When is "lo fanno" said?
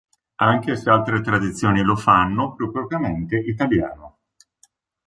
1.83-2.55